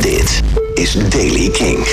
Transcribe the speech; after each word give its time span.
Dit 0.00 0.42
is 0.74 0.92
Daily 1.08 1.50
King. 1.50 1.86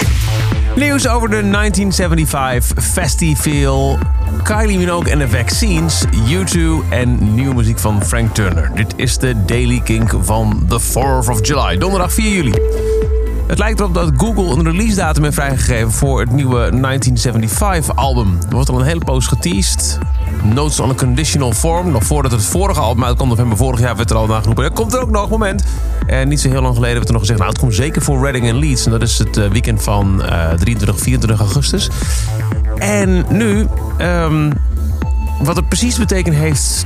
Nieuws 0.76 1.08
over 1.08 1.30
de 1.30 1.50
1975 1.50 2.84
Festival, 2.84 3.98
Kylie 4.44 4.78
Minogue 4.78 5.12
en 5.12 5.18
de 5.18 5.30
Vaccines, 5.30 6.04
U2 6.06 6.60
en 6.90 7.34
nieuwe 7.34 7.54
muziek 7.54 7.80
van 7.80 8.04
Frank 8.04 8.36
Turner. 8.36 8.72
Dit 8.76 8.94
is 8.96 9.18
de 9.18 9.46
Daily 9.46 9.82
King 9.84 10.12
van 10.20 10.66
the 10.68 10.80
4th 10.82 11.30
of 11.30 11.48
July, 11.48 11.78
donderdag 11.78 12.14
4 12.14 12.32
juli. 12.32 12.54
Het 13.48 13.58
lijkt 13.58 13.80
erop 13.80 13.94
dat 13.94 14.12
Google 14.18 14.56
een 14.56 14.64
release 14.64 14.96
datum 14.96 15.24
heeft 15.24 15.36
vrijgegeven 15.36 15.92
voor 15.92 16.20
het 16.20 16.32
nieuwe 16.32 16.72
1975-album. 16.72 18.38
Er 18.50 18.56
wordt 18.56 18.70
al 18.70 18.80
een 18.80 18.86
hele 18.86 19.04
poos 19.04 19.28
geteased. 19.28 20.00
Notes 20.44 20.80
on 20.80 20.90
a 20.90 20.94
conditional 20.94 21.52
form. 21.52 21.92
Nog 21.92 22.04
voordat 22.04 22.32
het 22.32 22.44
vorige 22.44 22.80
album 22.80 23.04
uitkwam, 23.04 23.28
november 23.28 23.58
vorig 23.58 23.80
jaar, 23.80 23.96
werd 23.96 24.10
er 24.10 24.16
al 24.16 24.28
nageroepen. 24.28 24.64
Er 24.64 24.72
komt 24.72 24.94
er 24.94 25.02
ook 25.02 25.10
nog, 25.10 25.30
moment. 25.30 25.64
En 26.08 26.28
niet 26.28 26.40
zo 26.40 26.50
heel 26.50 26.62
lang 26.62 26.76
geleden 26.76 26.96
werd 26.96 27.08
er 27.08 27.14
nog 27.14 27.22
gezegd, 27.22 27.40
nou 27.40 27.52
het 27.52 27.60
komt 27.60 27.76
zeker 27.76 28.02
voor 28.02 28.22
Reading 28.22 28.48
en 28.48 28.56
Leeds. 28.56 28.86
En 28.86 28.92
dat 28.92 29.02
is 29.02 29.18
het 29.18 29.38
eh, 29.38 29.48
weekend 29.48 29.84
van 29.84 30.22
uh, 30.22 30.50
23, 30.50 31.00
24 31.00 31.40
augustus. 31.40 31.90
En 32.78 33.26
nu, 33.30 33.68
um, 34.02 34.54
wat 35.40 35.56
het 35.56 35.68
precies 35.68 35.98
betekent 35.98 36.36
heeft 36.36 36.86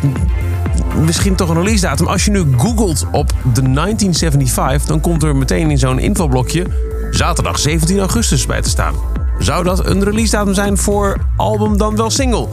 misschien 1.05 1.35
toch 1.35 1.49
een 1.49 1.55
release 1.55 1.81
datum. 1.81 2.07
Als 2.07 2.25
je 2.25 2.31
nu 2.31 2.45
googelt 2.57 3.05
op 3.11 3.33
de 3.53 3.61
1975, 3.61 4.87
dan 4.87 5.01
komt 5.01 5.23
er 5.23 5.35
meteen 5.35 5.71
in 5.71 5.77
zo'n 5.77 5.99
infoblokje 5.99 6.65
zaterdag 7.11 7.59
17 7.59 7.99
augustus 7.99 8.45
bij 8.45 8.61
te 8.61 8.69
staan. 8.69 8.93
Zou 9.39 9.63
dat 9.63 9.85
een 9.85 10.03
release 10.03 10.31
datum 10.31 10.53
zijn 10.53 10.77
voor 10.77 11.17
album 11.37 11.77
dan 11.77 11.95
wel 11.95 12.09
single? 12.09 12.47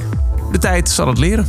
De 0.53 0.59
tijd 0.59 0.89
zal 0.89 1.07
het 1.07 1.19
leren. 1.19 1.47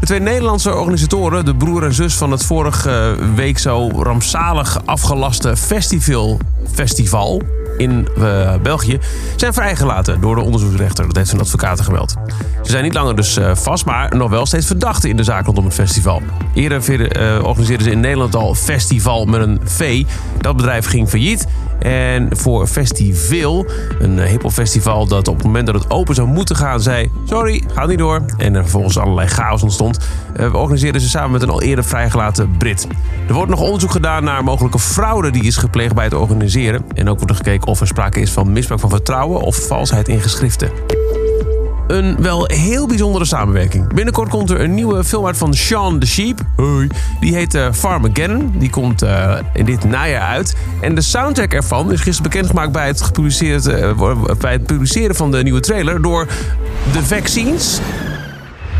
De 0.00 0.06
twee 0.06 0.20
Nederlandse 0.20 0.74
organisatoren, 0.74 1.44
de 1.44 1.56
broer 1.56 1.84
en 1.84 1.94
zus 1.94 2.14
van 2.14 2.30
het 2.30 2.44
vorige 2.44 3.16
week 3.34 3.58
zo 3.58 3.90
rampzalig 3.90 4.80
afgelaste 4.84 5.56
festival, 5.56 6.38
festival 6.72 7.42
in 7.76 8.08
uh, 8.18 8.54
België 8.62 8.98
zijn 9.36 9.52
vrijgelaten 9.52 10.20
door 10.20 10.34
de 10.34 10.42
onderzoeksrechter. 10.42 11.06
Dat 11.06 11.16
heeft 11.16 11.32
een 11.32 11.40
advocaat 11.40 11.80
gemeld. 11.80 12.14
Ze 12.62 12.70
zijn 12.70 12.84
niet 12.84 12.94
langer 12.94 13.16
dus 13.16 13.38
uh, 13.38 13.54
vast, 13.54 13.84
maar 13.84 14.16
nog 14.16 14.30
wel 14.30 14.46
steeds 14.46 14.66
verdachten 14.66 15.10
in 15.10 15.16
de 15.16 15.24
zaak 15.24 15.46
rondom 15.46 15.64
het 15.64 15.74
festival. 15.74 16.22
Eerder 16.54 16.82
uh, 17.20 17.44
organiseerden 17.44 17.86
ze 17.86 17.92
in 17.92 18.00
Nederland 18.00 18.34
al 18.34 18.54
festival 18.54 19.24
met 19.24 19.40
een 19.40 19.60
V. 19.64 20.04
Dat 20.40 20.56
bedrijf 20.56 20.86
ging 20.86 21.08
failliet. 21.08 21.46
En 21.78 22.36
voor 22.36 22.66
Festival, 22.66 23.66
een 23.98 24.20
hiphopfestival 24.20 25.06
dat 25.06 25.28
op 25.28 25.36
het 25.36 25.44
moment 25.44 25.66
dat 25.66 25.74
het 25.74 25.90
open 25.90 26.14
zou 26.14 26.28
moeten 26.28 26.56
gaan, 26.56 26.80
zei: 26.80 27.10
Sorry, 27.24 27.62
gaat 27.74 27.88
niet 27.88 27.98
door. 27.98 28.24
En 28.36 28.54
er 28.54 28.62
vervolgens 28.62 28.98
allerlei 28.98 29.28
chaos 29.28 29.62
ontstond. 29.62 29.98
Uh, 30.40 30.54
organiseerden 30.54 31.00
ze 31.00 31.08
samen 31.08 31.30
met 31.30 31.42
een 31.42 31.48
al 31.48 31.62
eerder 31.62 31.84
vrijgelaten 31.84 32.56
Brit. 32.58 32.86
Er 33.28 33.34
wordt 33.34 33.50
nog 33.50 33.60
onderzoek 33.60 33.90
gedaan 33.90 34.24
naar 34.24 34.44
mogelijke 34.44 34.78
fraude 34.78 35.30
die 35.30 35.44
is 35.44 35.56
gepleegd 35.56 35.94
bij 35.94 36.04
het 36.04 36.14
organiseren. 36.14 36.84
En 36.94 37.08
ook 37.08 37.16
wordt 37.16 37.30
er 37.30 37.36
gekeken 37.36 37.68
of 37.68 37.80
er 37.80 37.86
sprake 37.86 38.20
is 38.20 38.30
van 38.30 38.52
misbruik 38.52 38.80
van 38.80 38.90
vertrouwen 38.90 39.40
of 39.40 39.66
valsheid 39.66 40.08
in 40.08 40.20
geschriften. 40.20 40.70
Een 41.86 42.22
wel 42.22 42.44
heel 42.46 42.86
bijzondere 42.86 43.24
samenwerking. 43.24 43.94
Binnenkort 43.94 44.28
komt 44.28 44.50
er 44.50 44.60
een 44.60 44.74
nieuwe 44.74 45.04
film 45.04 45.26
uit 45.26 45.36
van 45.36 45.54
Sean 45.54 45.98
the 45.98 46.06
Sheep. 46.06 46.40
Hoi. 46.56 46.88
Die 47.20 47.34
heet 47.34 47.54
uh, 47.54 47.66
Farmageddon. 47.72 48.54
Die 48.58 48.70
komt 48.70 49.02
uh, 49.02 49.36
in 49.52 49.64
dit 49.64 49.84
najaar 49.84 50.28
uit. 50.28 50.56
En 50.80 50.94
de 50.94 51.00
soundtrack 51.00 51.52
ervan 51.52 51.92
is 51.92 52.00
gisteren 52.00 52.30
bekendgemaakt 52.30 52.72
bij 52.72 52.86
het, 52.86 53.02
gepubliceerd, 53.02 53.66
uh, 53.66 54.14
bij 54.38 54.52
het 54.52 54.66
publiceren 54.66 55.16
van 55.16 55.30
de 55.30 55.42
nieuwe 55.42 55.60
trailer 55.60 56.02
door 56.02 56.26
The 56.92 57.04
Vaccines 57.04 57.78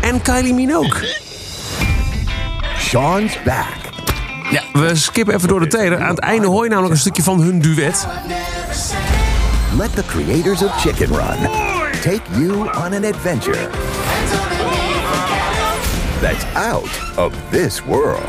en 0.01 0.21
Kylie 0.21 0.53
Minogue. 0.53 1.09
Sean's 2.77 3.39
back. 3.43 3.67
Ja, 4.51 4.61
we 4.73 4.95
skippen 4.95 5.35
even 5.35 5.47
door 5.47 5.59
de 5.59 5.67
trailer. 5.67 5.99
Aan 6.01 6.09
het 6.09 6.19
einde 6.19 6.47
hoor 6.47 6.63
je 6.63 6.69
namelijk 6.69 6.93
een 6.93 6.99
stukje 6.99 7.23
van 7.23 7.41
hun 7.41 7.59
duet. 7.59 8.07
Let 9.77 9.95
the 9.95 10.03
creators 10.07 10.63
of 10.63 10.81
Chicken 10.81 11.07
Run 11.07 11.74
take 12.05 12.21
you 12.37 12.69
on 12.69 12.93
an 12.93 13.03
adventure 13.03 13.67
that's 16.21 16.45
out 16.53 16.87
of 17.17 17.33
this 17.49 17.83
world. 17.83 18.21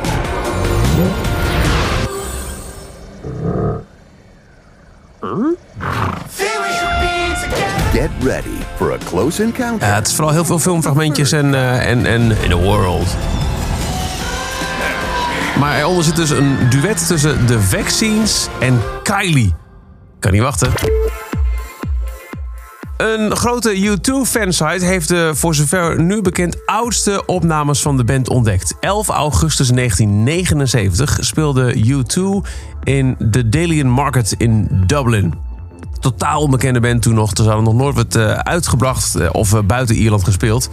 Get 7.92 8.10
ready 8.22 8.58
for 8.76 8.92
a 8.92 8.98
close 8.98 9.42
encounter. 9.42 9.88
Ja, 9.88 9.94
het 9.94 10.06
is 10.06 10.14
vooral 10.14 10.32
heel 10.32 10.44
veel 10.44 10.58
filmfragmentjes 10.58 11.32
en, 11.32 11.46
uh, 11.52 11.90
en, 11.90 12.06
en 12.06 12.22
in 12.22 12.50
the 12.50 12.56
world. 12.56 13.06
Maar 15.58 15.78
eronder 15.78 16.04
zit 16.04 16.16
dus 16.16 16.30
een 16.30 16.56
duet 16.70 17.06
tussen 17.06 17.46
de 17.46 17.60
Vaccines 17.60 18.48
en 18.60 18.80
Kylie. 19.02 19.54
Kan 20.18 20.32
niet 20.32 20.42
wachten. 20.42 20.72
Een 22.96 23.36
grote 23.36 23.76
U2-fansite 23.76 24.84
heeft 24.84 25.08
de 25.08 25.30
voor 25.34 25.54
zover 25.54 26.02
nu 26.02 26.22
bekend 26.22 26.66
oudste 26.66 27.24
opnames 27.26 27.82
van 27.82 27.96
de 27.96 28.04
band 28.04 28.28
ontdekt. 28.28 28.74
11 28.80 29.08
augustus 29.08 29.68
1979 29.68 31.18
speelde 31.20 31.74
U2 31.74 32.48
in 32.82 33.16
de 33.18 33.48
Dalian 33.48 33.88
Market 33.88 34.34
in 34.38 34.68
Dublin. 34.86 35.34
Totaal 36.00 36.40
onbekende 36.40 36.80
band 36.80 37.02
toen 37.02 37.14
nog. 37.14 37.30
Ze 37.34 37.42
nog 37.42 37.74
nooit 37.74 37.94
wat 37.94 38.16
uitgebracht 38.38 39.30
of 39.30 39.66
buiten 39.66 39.96
Ierland 39.96 40.24
gespeeld. 40.24 40.70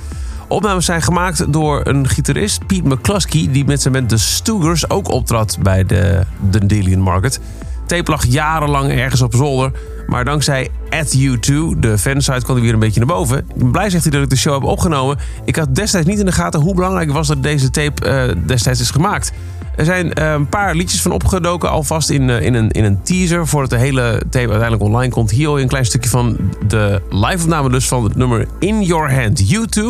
Opnames 0.48 0.86
zijn 0.86 1.02
gemaakt 1.02 1.54
door 1.54 1.82
een 1.84 2.08
gitarist, 2.08 2.66
Pete 2.68 2.88
McCluskey, 2.88 3.48
die 3.52 3.66
met 3.66 3.82
zijn 3.82 3.94
band 3.94 4.10
The 4.10 4.18
Stoogers 4.18 4.90
ook 4.90 5.10
optrad 5.10 5.58
bij 5.62 5.86
de 5.86 6.26
Dundalian 6.40 7.00
Market. 7.00 7.40
Tape 7.86 8.12
lag 8.12 8.26
jarenlang 8.26 8.92
ergens 8.92 9.22
op 9.22 9.36
zolder, 9.36 9.72
maar 10.08 10.26
dankzij 10.26 10.70
At 10.90 11.18
U2, 11.18 11.80
de 11.80 11.98
fansite, 11.98 12.44
kwam 12.44 12.56
hij 12.56 12.66
weer 12.66 12.74
een 12.74 12.80
beetje 12.80 13.00
naar 13.00 13.16
boven. 13.16 13.38
Ik 13.38 13.56
ben 13.56 13.72
blij, 13.72 13.90
zegt 13.90 14.04
hij, 14.04 14.12
dat 14.12 14.24
ik 14.24 14.30
de 14.30 14.36
show 14.36 14.54
heb 14.54 14.64
opgenomen. 14.64 15.18
Ik 15.46 15.56
had 15.56 15.76
destijds 15.76 16.08
niet 16.08 16.20
in 16.20 16.26
de 16.26 16.32
gaten 16.32 16.60
hoe 16.60 16.76
belangrijk 16.76 17.06
het 17.06 17.16
was 17.16 17.28
dat 17.28 17.44
deze 17.44 17.70
tape 17.70 18.06
uh, 18.08 18.36
destijds 18.46 18.80
is 18.80 18.92
gemaakt. 18.92 19.32
Er 19.76 19.86
zijn 19.86 20.06
uh, 20.06 20.32
een 20.32 20.50
paar 20.50 20.76
liedjes 20.76 21.02
van 21.02 21.12
opgedoken, 21.12 21.70
alvast 21.70 22.10
in, 22.10 22.30
uh, 22.30 22.42
in, 22.42 22.54
een, 22.54 22.72
in 22.72 22.84
een 22.84 23.02
teaser, 23.02 23.48
voordat 23.48 23.70
de 23.70 23.78
hele 23.78 24.22
tape 24.30 24.50
uiteindelijk 24.50 24.84
online 24.84 25.14
komt. 25.14 25.32
Hier 25.32 25.48
hoor 25.48 25.58
je 25.58 25.64
een 25.64 25.70
klein 25.70 25.86
stukje 25.86 26.10
van 26.10 26.38
de 26.68 27.02
live-opname 27.10 27.70
dus 27.70 27.88
van 27.88 28.04
het 28.04 28.16
nummer 28.16 28.48
In 28.60 28.82
Your 28.82 29.14
Hand, 29.14 29.44
U2 29.44 29.82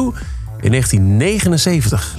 in 0.61 0.71
1979. 0.71 2.15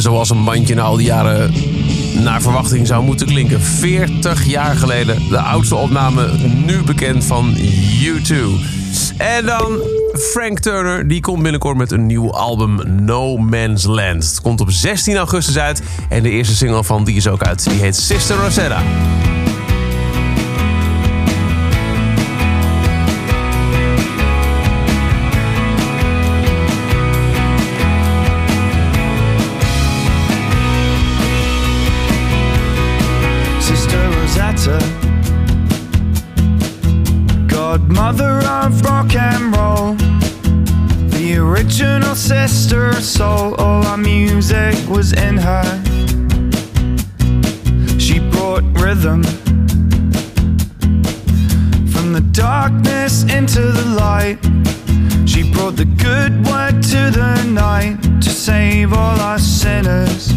Zoals 0.00 0.30
een 0.30 0.44
bandje 0.44 0.74
na 0.74 0.82
al 0.82 0.96
die 0.96 1.06
jaren 1.06 1.52
naar 2.22 2.42
verwachting 2.42 2.86
zou 2.86 3.04
moeten 3.04 3.26
klinken. 3.26 3.60
40 3.60 4.44
jaar 4.44 4.76
geleden 4.76 5.28
de 5.28 5.38
oudste 5.38 5.74
opname 5.74 6.30
nu 6.64 6.82
bekend 6.82 7.24
van 7.24 7.54
U2. 8.02 8.34
En 9.16 9.46
dan 9.46 9.80
Frank 10.12 10.58
Turner, 10.58 11.08
die 11.08 11.20
komt 11.20 11.42
binnenkort 11.42 11.76
met 11.76 11.92
een 11.92 12.06
nieuw 12.06 12.32
album 12.32 12.80
No 13.04 13.36
Man's 13.36 13.84
Land. 13.84 14.24
Het 14.24 14.40
komt 14.40 14.60
op 14.60 14.70
16 14.70 15.16
augustus 15.16 15.58
uit 15.58 15.82
en 16.08 16.22
de 16.22 16.30
eerste 16.30 16.56
single 16.56 16.84
van 16.84 17.04
die 17.04 17.16
is 17.16 17.28
ook 17.28 17.42
uit. 17.42 17.64
Die 17.64 17.80
heet 17.80 17.96
Sister 17.96 18.36
Rosetta. 18.36 18.82
Godmother 37.92 38.38
of 38.46 38.82
rock 38.82 39.16
and 39.16 39.56
roll 39.56 39.94
The 41.10 41.38
original 41.38 42.14
sister 42.14 42.92
soul. 42.92 43.56
All 43.56 43.84
our 43.84 43.96
music 43.96 44.76
was 44.88 45.12
in 45.12 45.36
her. 45.36 45.64
She 47.98 48.20
brought 48.30 48.62
rhythm 48.78 49.24
From 51.90 52.12
the 52.12 52.24
darkness 52.30 53.24
into 53.24 53.60
the 53.60 53.86
light. 53.98 54.38
She 55.28 55.52
brought 55.52 55.74
the 55.74 55.90
good 55.98 56.46
word 56.46 56.84
to 56.84 57.10
the 57.10 57.42
night 57.50 58.00
To 58.22 58.30
save 58.30 58.92
all 58.92 59.18
our 59.20 59.40
sinners 59.40 60.29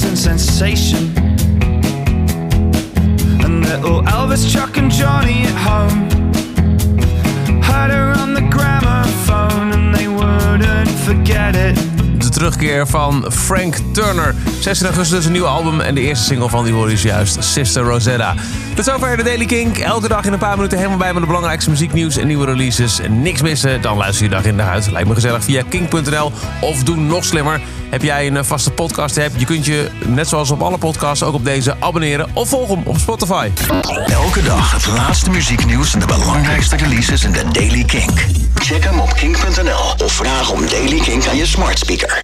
Instant 0.00 0.38
sensation. 0.38 1.12
And 3.42 3.64
little 3.64 4.02
Elvis, 4.04 4.48
Chuck, 4.48 4.76
and 4.76 4.92
Johnny 4.92 5.42
at 5.42 5.56
home. 5.56 6.08
Heard 7.60 7.90
her 7.90 8.12
on 8.20 8.32
the 8.32 8.42
gramophone 8.48 9.72
and 9.72 9.92
they 9.92 10.06
wouldn't 10.06 10.88
forget 10.88 11.56
it. 11.56 11.76
De 12.18 12.28
terugkeer 12.28 12.86
van 12.86 13.32
Frank 13.32 13.76
Turner. 13.92 14.34
16 14.60 14.86
augustus 14.86 15.24
een 15.24 15.32
nieuw 15.32 15.46
album 15.46 15.80
en 15.80 15.94
de 15.94 16.00
eerste 16.00 16.24
single 16.24 16.48
van 16.48 16.64
die 16.64 16.72
hoor 16.72 16.92
is 16.92 17.02
juist 17.02 17.44
Sister 17.44 17.82
Rosetta. 17.82 18.34
Tot 18.78 18.86
zover 18.86 19.16
de 19.16 19.22
Daily 19.22 19.46
Kink. 19.46 19.78
Elke 19.78 20.08
dag 20.08 20.24
in 20.24 20.32
een 20.32 20.38
paar 20.38 20.56
minuten 20.56 20.78
helemaal 20.78 20.98
bij 20.98 21.12
met 21.12 21.20
de 21.20 21.26
belangrijkste 21.26 21.70
muzieknieuws 21.70 22.16
en 22.16 22.26
nieuwe 22.26 22.44
releases. 22.44 23.00
Niks 23.08 23.42
missen, 23.42 23.82
dan 23.82 23.96
luister 23.96 24.24
je 24.24 24.30
dag 24.30 24.44
in 24.44 24.56
de 24.56 24.62
huid. 24.62 24.90
Lijkt 24.90 25.08
me 25.08 25.14
gezellig 25.14 25.44
via 25.44 25.62
kink.nl 25.68 26.32
of 26.60 26.82
doe 26.82 26.96
nog 26.96 27.24
slimmer. 27.24 27.60
Heb 27.90 28.02
jij 28.02 28.26
een 28.26 28.36
eh, 28.36 28.44
vaste 28.44 28.70
podcast 28.70 29.18
app? 29.18 29.30
Je 29.36 29.44
kunt 29.44 29.64
je, 29.64 29.90
net 30.06 30.28
zoals 30.28 30.50
op 30.50 30.62
alle 30.62 30.78
podcasts, 30.78 31.22
ook 31.22 31.34
op 31.34 31.44
deze 31.44 31.76
abonneren 31.80 32.30
of 32.32 32.48
volg 32.48 32.70
op 32.70 32.98
Spotify. 32.98 33.50
Elke 34.06 34.42
dag 34.42 34.72
het 34.72 34.86
laatste 34.86 35.30
muzieknieuws 35.30 35.94
en 35.94 36.00
de 36.00 36.06
belangrijkste 36.06 36.76
releases 36.76 37.24
in 37.24 37.32
de 37.32 37.44
Daily 37.52 37.84
Kink. 37.84 38.26
Check 38.54 38.84
hem 38.84 39.00
op 39.00 39.14
kink.nl 39.14 40.04
of 40.04 40.12
vraag 40.12 40.50
om 40.50 40.68
Daily 40.68 41.00
Kink 41.00 41.26
aan 41.26 41.36
je 41.36 41.46
smart 41.46 41.78
speaker. 41.78 42.22